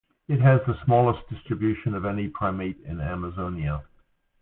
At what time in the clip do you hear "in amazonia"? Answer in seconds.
2.85-3.83